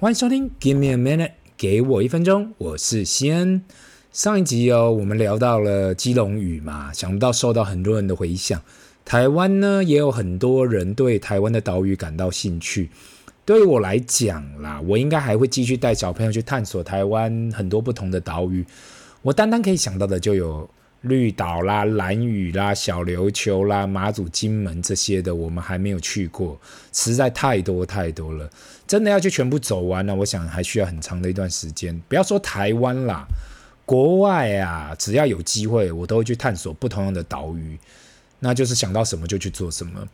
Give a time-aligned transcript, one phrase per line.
[0.00, 3.60] 欢迎收听 Give me a minute，给我一分钟，我是西恩。
[4.10, 8.62] 上一集哦，我们聊到了基隆屿嘛，想不到受到很多人的回响。
[9.04, 12.88] 台湾呢，也有很多人对台湾的岛屿感到兴趣。
[13.44, 18.64] 对于我来讲啦，我应该还会继续带小朋友去探索台湾很多不同的岛屿。
[19.20, 20.66] 我单单可以想到的就有。
[21.02, 26.60] 绿岛啦、兰屿啦、小琉球啦、马祖、金门这些的，我们还没有去过，
[26.92, 28.50] 实在太多太多了。
[28.86, 31.98] 真的要去全部走完了，我想还需要很长的一段时间。
[32.08, 33.26] 不要说台湾啦，
[33.86, 37.78] 国外啊，只要有机会，我都会去探索不同样的岛屿。
[38.40, 40.06] 那就是想到什么就去做什么。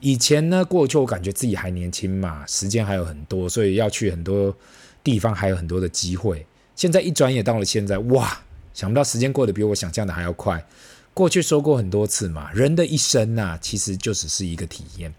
[0.00, 4.56] 以前呢，过去我感觉自己还年轻嘛，时间还有很多，所以要去很多
[5.04, 6.44] 地方还有很多的机会。
[6.74, 8.40] 现在一转眼到了现在，哇！
[8.74, 10.62] 想不到时间过得比我想象的还要快。
[11.14, 15.14] 过去说过很多次嘛，人的一生呐、啊，其实就只是一个体验。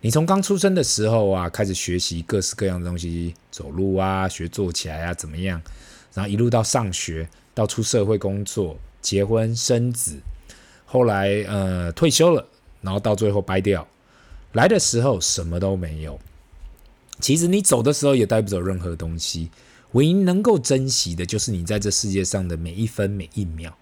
[0.00, 5.62] 你从刚出生的时候啊，开始学习各式各样的东西，走路啊，学坐起来啊，怎么样？
[6.12, 10.18] 然后一路到上学，到出社会工作，结婚生子，
[10.84, 12.44] 后来呃退休了，
[12.80, 13.86] 然后到最后掰掉。
[14.52, 16.18] 来的时候什么都没有。
[17.20, 19.50] 其实你走的时候也带不走任何东西。
[19.92, 23.76] 唯一能够珍惜的，就是你在这世界上的每一分每一秒。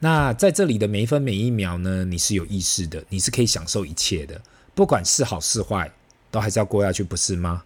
[0.00, 4.40] 那在这里的每一分每一秒呢，你是有意识的，你是可以享受一切的，
[4.74, 5.90] 不管是好是坏，
[6.30, 7.62] 都还是要过下去，不是吗？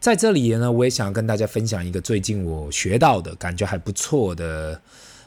[0.00, 4.80] 在这里呢，我也想要跟大家分享一个最近我学到的感觉还不错的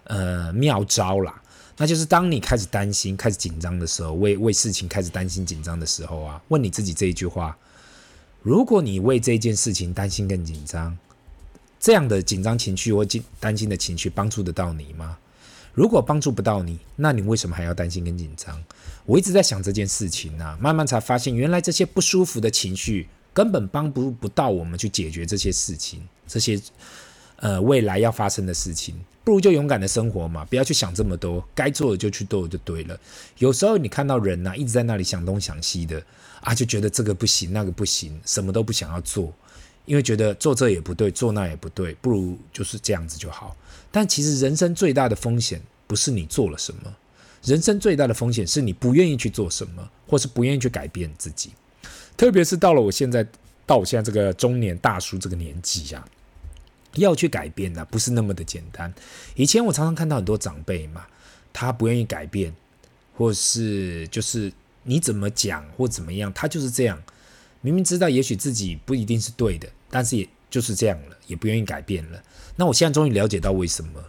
[0.05, 1.41] 呃妙招啦，
[1.77, 7.57] 那就是当你开始担心、开始紧张的时候，为为事情开始担心紧张的时候啊，问你自己这一句话：
[8.41, 10.97] 如果你为这件事情担心更紧张，
[11.81, 15.17] 这样的紧张情绪或紧担心的情绪帮助得到你吗？
[15.73, 18.63] 如果帮助不到你，那你为什么还要担心跟紧张？
[19.03, 26.61] 我一直在想这件事情呢、啊，慢慢才发现，原来这些不舒服的情绪根本帮不不到我们去解决这些事情，这些
[27.37, 28.93] 呃未来要发生的事情，
[29.23, 32.99] 不如就勇敢的生活嘛，不要去想这么多，该做的就去做就对了。
[33.39, 36.03] 有时候你看到人呐、一直在那里想东想西的
[36.41, 39.33] 啊，就觉得这个不行，那个不行，什么都不想要做。
[39.85, 43.55] 因为觉得做这也不对，做那也不对，不如就是这样子就好。
[43.91, 46.95] 但其实人生最大的风险不是你做了什么，
[47.43, 51.51] 人生最大的风险是你不愿意去做什么，或是不愿意去改变自己。
[52.15, 53.25] 特别是到了我现在，
[53.65, 56.07] 到我现在这个中年大叔这个年纪啊，
[56.95, 58.93] 要去改变呢，不是那么的简单。
[59.35, 61.05] 以前我常常看到很多长辈嘛，
[61.51, 62.53] 他不愿意改变，
[63.17, 64.53] 或是就是
[64.83, 67.01] 你怎么讲或怎么样，他就是这样。
[67.61, 72.21] 明明知道也许自己不一定是对的，但是也就是这样了，也不愿意改变了。
[72.55, 74.03] 那我现在终于了解到为什么，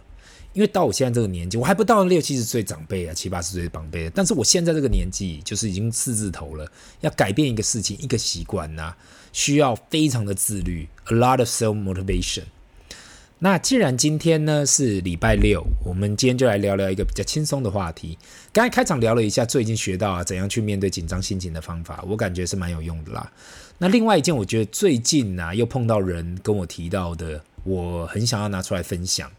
[0.53, 6.71] 因为到我现在这个年纪，我还不到六七十岁长辈啊，七八十岁的长辈，但是我现在这个年纪就是已经四字头了，
[7.01, 8.93] 要改变一个事情、一个习惯呐，
[9.31, 12.43] 需要非常的自律，a lot of self motivation。
[13.43, 18.17] 那既然今天呢是礼拜六，我们今天就来聊聊一个比较轻松的话题。
[18.53, 23.29] 刚才开场聊了一下最近学到啊怎样去面对紧张心情的方法，我感觉是蛮有用的啦。
[23.79, 29.29] 那另外一件，我觉得最近啊又碰到人跟我提到的，我很想要拿出来分享，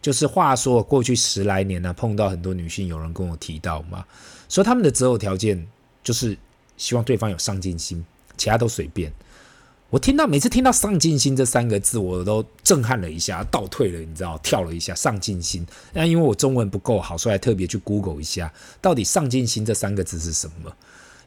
[0.00, 4.02] 就是话说过去十来年呢、碰到很多女性有人跟我提到嘛，
[4.48, 5.62] 说他们的择偶条件
[6.02, 6.34] 就是
[6.78, 8.02] 希望对方有上进心，
[8.38, 9.12] 其他都随便。
[9.92, 14.94] 我听到每次听到“上进心”这三个字，我都震撼了一下，倒退了，你知道，跳了一下。
[14.94, 18.50] 上进心，那因为我中文不够好，所以还特别去 Google 一下，
[18.80, 20.74] 到底“上进心”这三个字是什么？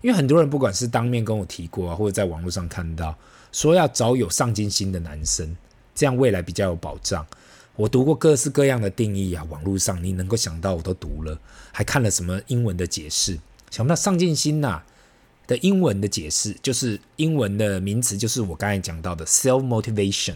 [0.01, 3.15] 因为很多人不管是当面跟我提过啊，或者在网络上看到，
[3.51, 5.55] 说要找有上进心的男生，
[5.93, 7.23] 这样未来比较有保障。
[7.75, 11.39] 我读过各式各样的定义啊，网络上你能够想到我都读了，
[11.71, 13.37] 还看了什么英文的解释，
[13.69, 14.81] 想不到上进心呐、
[15.47, 20.35] 的英文的解释就是英文的名词，就是我刚才讲到的 self motivation。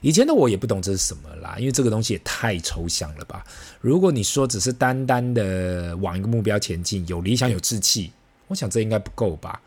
[0.00, 3.42] 以前的我也不懂这是什么啦，因为这个东西也太抽象了吧。
[3.80, 8.12] 如果你说只是单单的往一个目标前进，有理想有志气，
[8.48, 9.62] 我想这应该不够吧。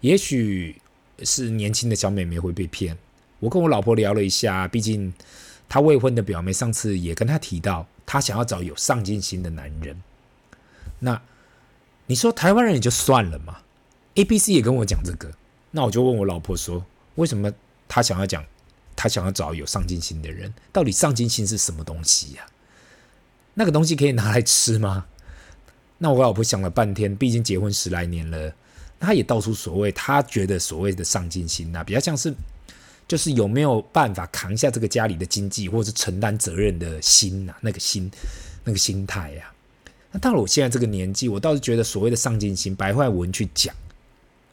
[0.00, 0.80] 也许
[1.24, 2.96] 是年轻的小妹妹会被骗。
[3.40, 5.12] 我跟我老婆聊了一下，毕竟
[5.68, 10.00] 她未婚的表妹上次也跟她提到，她想要找有上进心的男人。
[11.00, 11.20] 那
[12.06, 13.58] 你说台湾人也就算了嘛。
[14.18, 15.30] A、B、C 也跟我讲这个，
[15.70, 16.84] 那我就问我老婆说，
[17.14, 17.52] 为什么
[17.86, 18.44] 他想要讲，
[18.96, 20.52] 他想要找有上进心的人？
[20.72, 22.44] 到底上进心是什么东西呀？
[23.54, 25.06] 那个东西可以拿来吃吗？
[25.98, 28.52] 那我老婆想了半天，毕竟结婚十来年了，
[28.98, 32.34] 她也道出所谓，她觉得所谓的上进心呐，比较像是，
[33.06, 38.10] 就是有没有办法扛下这个家里的经济，或者是承担责任的心呐，那个心，
[38.64, 39.52] 那个心态呀。
[40.10, 43.72] 那到了我现在这个年纪，我倒是觉得所谓的上进心，白话文去讲。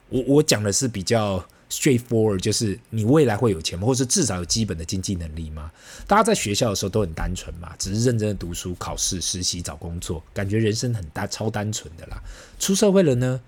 [0.09, 3.87] 我我讲的是比较 straightforward，就是你未来会有钱吗？
[3.87, 5.71] 或是至少有基本的经济能力吗？
[6.05, 12.21] 大家在学校的时候都很单纯嘛，只是认真的读书、考试、实习、找工作，感觉人生很单、超单纯的啦。
[12.59, 13.41] 出社会了呢，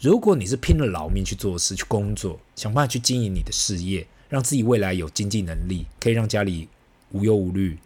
[0.00, 6.68] 如果你是拼了老命去做事、去工作，想办法去经营你的事业，让自己未来有经济能力，可以让家里
[7.12, 7.78] 无忧无虑，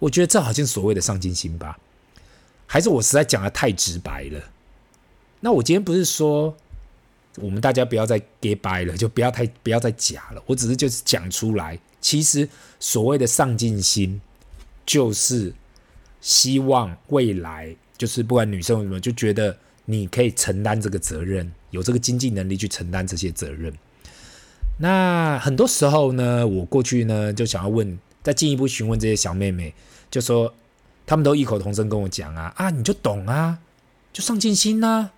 [0.00, 1.78] 我觉得这好像所谓的上进心吧？
[2.66, 4.50] 还是我实在讲得太直白了？
[5.40, 6.56] 那我今天不是说。
[7.36, 10.42] 我们大家不要再假掰了，就不要太不要再假了。
[10.46, 12.48] 我只是就是讲出来，其实
[12.80, 14.20] 所谓的上进心，
[14.84, 15.52] 就是
[16.20, 23.72] 希望未来就是不管女生什么，就觉得你可以承担这个责任，有这个经济能力去承担这些责任。
[24.78, 29.74] 那很多时候呢，我过去呢就想要问，再进一步询问这些小妹妹，
[30.10, 30.54] 就说
[31.06, 33.58] 他们都异口同声跟我讲啊啊，你就懂啊，
[34.12, 35.12] 就上进心啊。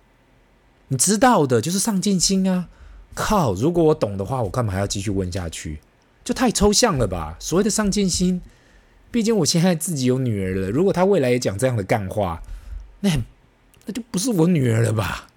[0.89, 2.67] 你知道的，就是上进心啊！
[3.15, 5.79] 靠，如果我懂的话，我干嘛还要继续问下去？
[6.23, 7.35] 就太抽象了吧？
[7.39, 8.41] 所谓的上进心，
[9.09, 10.69] 毕竟我现在自己有女儿了。
[10.69, 12.41] 如果她未来也讲这样的干话，
[13.01, 13.09] 那
[13.85, 15.27] 那就不是我女儿了吧？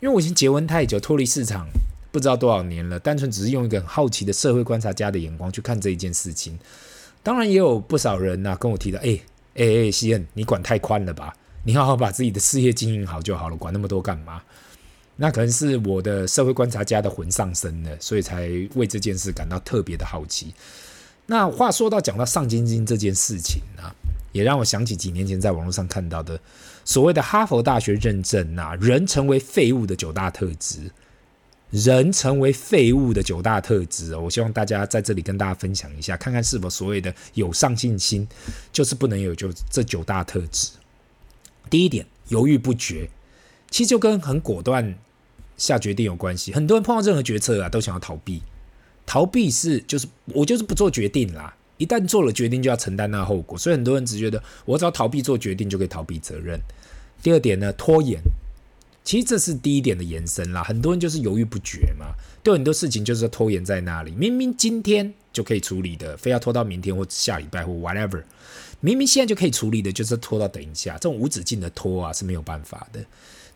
[0.00, 1.68] 因为我已经结婚太久，脱离市场
[2.10, 6.58] 不知道多少年了，单纯只是用一个很好奇的社会观察家的眼光去看这一件事情。
[7.22, 9.20] 当然，也有不少人呐、啊、跟我提到：“哎
[9.54, 11.36] 哎哎，西恩，你管太宽了吧？
[11.64, 14.42] 你好好把自己的事业经营好就好了，管那么多干嘛？”
[15.16, 20.52] 那可能是我的社会观察家的魂上身了，所以才为这件事感到特别的好奇。
[21.26, 23.94] 那话说到讲到上进心这件事情啊，
[24.32, 26.38] 也让我想起几年前在网络上看到的
[26.84, 30.90] 所谓的哈佛大学认证啊，人成为废物的九大特质，
[31.70, 34.20] 人成为废物的九大特质哦。
[34.22, 38.26] 我希望大家在这里跟大家分享一下，看看是否所谓的有上进心，
[38.72, 40.70] 就是不能有就这九大特质。
[41.70, 43.08] 第一点，犹豫不决。
[43.72, 44.96] 其实就跟很果断
[45.56, 46.52] 下决定有关系。
[46.52, 48.40] 很多人碰到任何决策啊，都想要逃避。
[49.04, 51.52] 逃避是就是我就是不做决定啦。
[51.78, 53.58] 一旦做了决定，就要承担那后果。
[53.58, 56.60] 所以很多人只觉得我只要逃避做决定，就可以逃避责任。
[57.22, 58.20] 第二点呢，拖延。
[59.02, 60.62] 其实这是第一点的延伸啦。
[60.62, 64.12] 很多人就是犹豫不决嘛，对很多事情就是拖延在那里。
[64.12, 68.22] 明明今天就可以处理的，非要拖到明天或下礼拜或 whatever。
[68.78, 70.92] 明明现在就可以处理的，就是拖到等一下。
[70.94, 73.04] 这种无止境的拖啊，是没有办法的。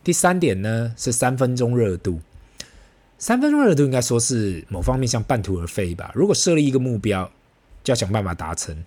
[0.07, 2.21] 第三点呢，是三分钟热度。
[3.19, 6.13] 三分钟热度应该说是某方面像半途而废吧。
[6.15, 7.29] 如果设立一个目标，
[7.83, 8.85] 就要想办法达成，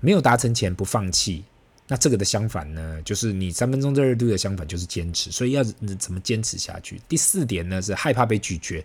[0.00, 1.44] 没有达成前不放弃。
[1.86, 5.30] 那这个的相反呢，就是你三分钟热度的相反就是坚持。
[5.30, 7.00] 所以要怎么坚持下去？
[7.08, 8.84] 第四点呢，是害怕被拒绝。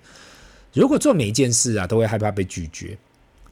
[0.74, 2.96] 如果做每一件事啊都会害怕被拒绝，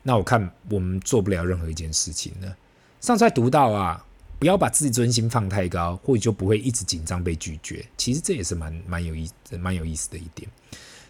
[0.04, 2.56] 那我看我们做不了任何一件事情呢。
[3.02, 4.06] 上次还读到啊。
[4.40, 7.86] 不要把自尊心放太高，或者就不会一直紧张被拒绝。
[7.98, 10.50] 其实这也是蛮蛮有意蛮有意思的一点。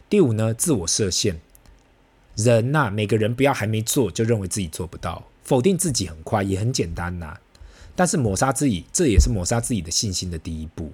[0.10, 1.40] 第五呢，自我设限。
[2.36, 7.38] 人呐、每个人不要还没做就认为自己做不到，否定自己很快也很简单呐、
[7.96, 10.92] 但是抹杀自己，这也是抹杀自己的信心的第一步。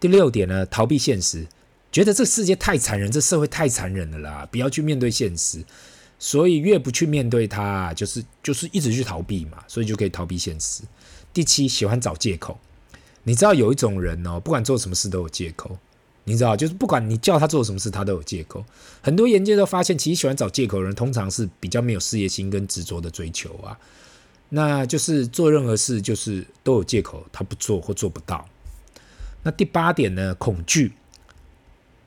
[0.00, 1.46] 第六点呢，逃避现实，
[1.92, 5.64] 觉得这世界太残忍，这社会太残忍了啦，不要去面对现实。
[6.18, 10.82] 所以越不去面对它，就是就是一直去逃避嘛，所以就可以逃避现实。
[11.32, 12.58] 第七，喜欢找借口。
[13.24, 15.78] 你知道有一种人哦，不管做什么事都有借口。
[16.24, 18.64] 你知道，就是不管你叫他做什么事，他都有借口。
[19.00, 23.76] 很多研究都发现，其实喜欢找借口的人，通常是比较没有事业心跟执着的追求啊。
[24.50, 28.48] 那就是做任何事，就是都有借口，他不做或做不到。
[29.42, 30.32] 那第八点呢？
[30.36, 30.92] 恐惧，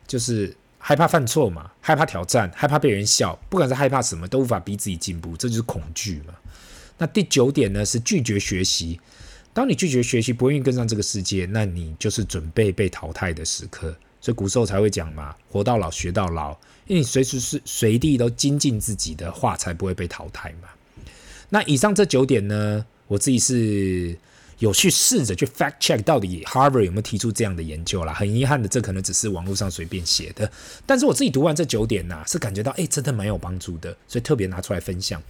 [0.08, 3.38] 就是害怕犯错嘛，害怕挑战，害怕被人笑。
[3.50, 6.34] 不管是害怕什么，都无法逼自己进步，这就是恐惧嘛。
[6.98, 7.86] 那第九点呢？
[7.86, 9.00] 是拒绝学习。
[9.54, 13.96] 当你拒绝学习，不愿意跟上这个世界，那你就是准备被淘汰的时刻。
[14.22, 16.52] 所以古时候才会讲嘛，“活到老，学到老”。
[16.88, 20.70] 因为你随时是随地都精进自己的话，才不会被淘汰嘛。
[21.50, 24.18] 那以上这九点呢，我自己是
[24.60, 28.14] 有去试着去 fact check 到底 Harvard 有没有提出这样的研究啦。
[28.14, 30.52] 很遗憾的，这可能只是网络上随便写的。
[30.86, 35.22] 但是我自己读完这九点呐、啊，是感觉到哎，真的蛮有帮助的，所以特别拿出来分享。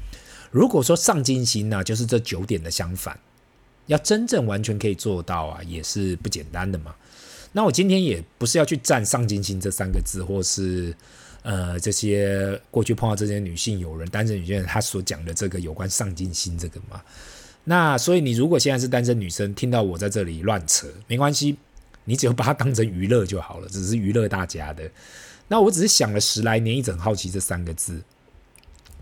[0.52, 3.20] 如果说上进心呢、就是这九点的相反，
[3.88, 6.96] 要真正完全可以做到啊，也是不简单的嘛。
[7.52, 10.94] 那我今天也不是要去赞上进心这三个字，或是
[11.44, 17.02] 呃这些过去碰到这些女性友人、单身女性她所讲的这个有关上进心这个嘛。
[17.64, 21.56] 那所以你如果现在是单身女生，听到我在这里乱扯，没关系，
[22.04, 24.90] 你只要把它当成娱乐就好了，只是娱乐大家的。
[25.48, 28.02] 那我只是想了十来年，一直很好奇这三个字。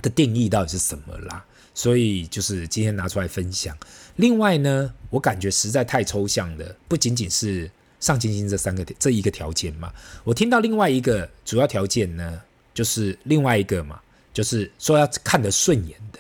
[0.01, 1.45] 的定义到底是什么啦？
[1.73, 3.75] 所以就是今天拿出来分享。
[4.17, 7.69] 另外呢，我感觉实在太抽象的，不仅仅是
[7.99, 9.91] 上进心这三个这一个条件嘛。
[10.23, 12.41] 我听到另外一个主要条件呢，
[12.73, 13.99] 就是另外一个嘛，
[14.31, 16.19] 就是说要看得顺眼的，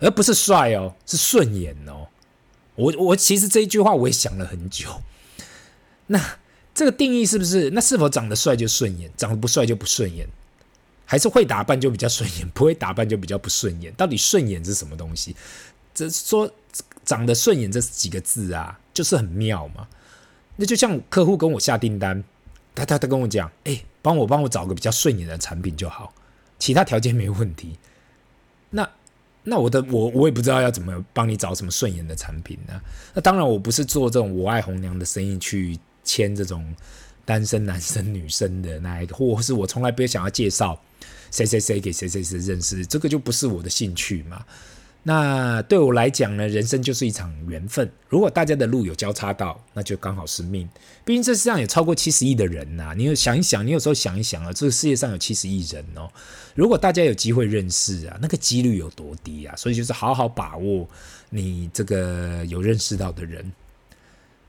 [0.00, 2.06] 而不是帅哦，是顺眼哦。
[2.74, 5.00] 我我其实这一句话我也想了很久。
[6.08, 6.38] 那
[6.74, 7.70] 这个定义是不是？
[7.70, 10.28] 那是否长得帅就顺眼，长得不帅就不顺眼？
[11.04, 13.92] 还是会打扮就比较顺眼， 不会打扮就比较不顺眼？
[13.94, 15.34] 到底顺眼是什么东西？
[15.94, 16.50] 这说
[17.04, 19.86] 长得顺眼这几个字啊，就是很妙嘛。
[20.56, 22.22] 那就像客户跟我下订单，
[22.74, 26.12] 他他他跟我讲，哎，帮我帮我找个比较顺眼的产品就好，
[26.58, 27.76] 其他条件没问题。
[28.70, 28.88] 那
[29.42, 32.80] 那我的我我也不知道要怎么帮你找什么顺眼的产品呢？
[33.12, 36.74] 那当然我不是做这种我爱红娘的生意去签这种
[37.24, 40.80] 单身男生女生的那一个，或是我从来不会想要介绍
[41.30, 44.44] 谁谁谁给谁谁谁认识，这个就不是我的兴趣嘛。
[45.06, 47.90] 那对我来讲呢，人生就是一场缘分。
[48.08, 50.66] 如果大家的路有交叉到，那就刚好是命。
[51.04, 56.10] 毕竟这世上有超过七十亿的人呐、你有想一想，你有时候想一想啊，这个世界上有七十亿人哦。
[56.54, 59.54] 如果大家有机会认识啊，那个几率有多低啊？
[59.56, 60.88] 所以就是好好把握
[61.28, 63.52] 你这个有认识到的人。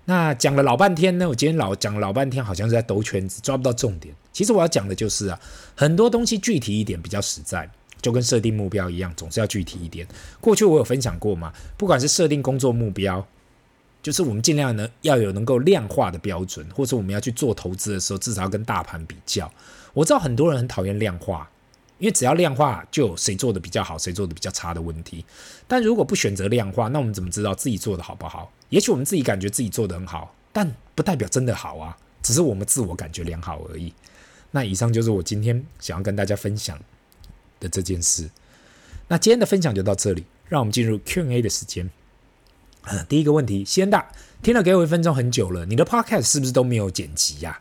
[0.05, 4.15] 那讲了老半天呢，我今天老讲老半天，好像是在兜圈子，抓不到重点。
[4.31, 5.39] 其实我要讲的就是啊，
[5.75, 7.69] 很多东西具体一点比较实在。
[8.01, 10.07] 就跟设定目标一样，总是要具体一点。
[10.39, 13.25] 过去我有分享过嘛，不管是设定工作目标，
[14.03, 19.51] 就是我们尽量呢要有能够量化的标准，或者我们要去做投资的时候，至少要跟大盘比较。
[19.95, 21.49] 我知道很多人很讨厌量化，
[21.97, 25.23] 因为只要量化就有谁做的比较好，谁做的比较差的问题。
[25.67, 28.51] 但如果不选择量化，那我们怎么知道自己做的好不好？
[28.69, 33.93] 也许我们自己感觉自己做的很好，但不代表真的好啊，只是我们自我感觉良好而已。
[34.51, 36.79] 那以上就是我今天想要跟大家分享
[37.59, 38.29] 的这件事，
[39.07, 41.89] 那今天的分享就到这里，让我们进入 Q&A 的时间。
[43.09, 44.11] 第一个问题，西恩大
[44.43, 47.59] 听了给我一分钟很久了，你的 Podcast 是不是都没有剪辑呀？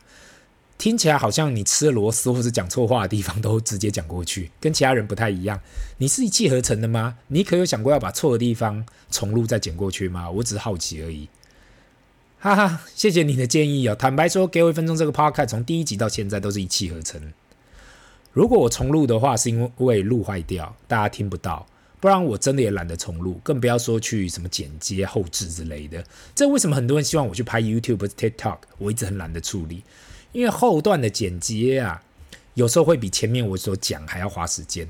[0.77, 5.59] 听起来好像你吃了螺丝或者讲错话的地方都直接讲过去， 跟其他人不太一样。
[5.97, 7.17] 你是一气呵成的吗？
[7.27, 10.29] 你可有想过要把错的地方重录再剪过去吗？
[10.29, 11.29] 我只是好奇而已。
[12.37, 13.95] 哈哈，谢谢你的建议哦。
[13.95, 17.33] 坦白说，给我一分钟这个 Podcast 从第一集到现在都是一气呵成。
[18.33, 21.65] 如果我重录的话，是因为录坏掉，大家听不到；
[22.01, 26.03] 不然我真的也懒得重录，更不要说去什么剪接、后置之类的。
[26.35, 28.57] 这为什么很多人希望我去拍 YouTube 或者 TikTok？
[28.77, 29.83] 我一直很懒得处理，
[30.35, 32.03] 因为后段的剪接啊，
[32.55, 34.87] 有时候会比前面我所讲还要花时间。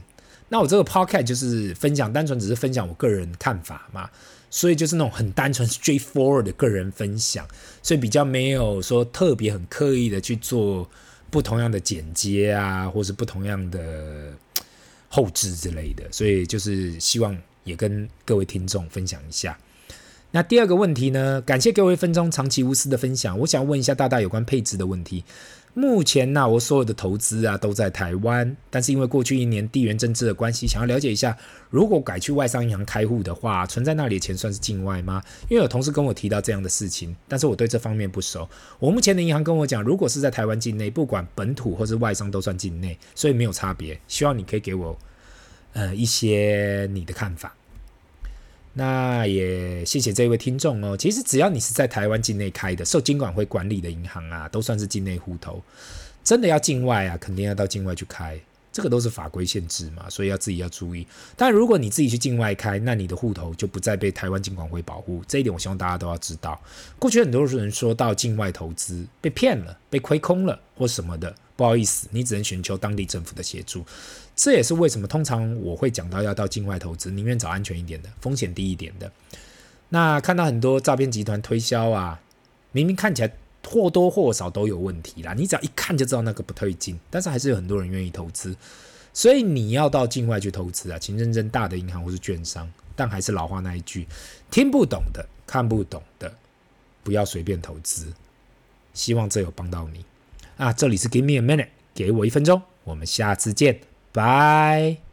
[0.50, 4.10] 那我这个 Podcast 就是分享，单纯只是分享我个人看法嘛，
[4.50, 7.48] 所以就是那种很单纯、straightforward 的个人分享，
[7.84, 10.90] 所以比较没有说特别很刻意的去做。
[11.32, 14.32] 不同样的剪接啊，或是不同样的
[15.10, 19.58] 后置之类的，所以就是希望也跟各位听众分享一下。
[20.36, 25.24] 那第二个问题呢，感谢各位一分钟长期无私的分享，我想问一下大大有关配置的问题。
[25.74, 31.38] 目前呢，我所有的投资啊都在台湾，但是因为过去一年地缘政治的关系，想要了解一下，
[31.70, 35.24] 如果改去外商银行开户的话，存在那里的钱算是境外吗？
[35.48, 38.46] 因为有同事跟我提到这样的事情，但是我对这方面不熟。
[38.78, 43.98] 我目前的银行跟我讲，如果是在台湾境内，不管本土或是外商都算境内，所以没有差别。
[44.10, 44.98] 希望你可以给我
[45.72, 47.56] 呃一些你的看法。
[48.78, 50.98] 那也谢谢这位听众哦。
[50.98, 55.64] 其实只要你是在台湾境内开的，受金管会管理的银行啊，都算是境内户头。
[56.26, 58.38] 真的要境外啊，肯定要到境外去开，
[58.74, 61.08] 这个都是法规限制嘛，所以要自己要注意。
[61.38, 65.24] 但如果你自己去境外开，那你的户头就不再被台湾金管会保护。
[65.26, 66.60] 这一点我希望大家都要知道。
[67.00, 73.86] 过去很多人说到境外投资被骗了、被亏空了或什么的，不好意思，你只能寻求当地政府的协助。
[74.36, 79.12] 这也是为什么通常我会讲到要到境外投资，宁愿找安全一点的、风险低一点的。
[79.90, 82.22] 那看到很多诈骗集团推销啊，
[82.72, 83.32] 明明看起来
[83.66, 88.56] 或多或少都有问题啦，你只要一看就知道那个不对劲，但是还是有很多人愿意投资。
[89.14, 92.70] 所以你要到境外去投资啊，请认真大的银行或是券商。
[92.98, 94.08] 但还是老话那一句，
[94.50, 96.34] 听不懂的、看不懂的，
[97.04, 98.14] 不要随便投资。
[98.94, 100.06] 希望这有帮到你
[100.56, 100.72] 啊！
[100.72, 103.82] 这里是 Give me a minute，给我一分钟，我们下次见。
[104.16, 105.05] 拜。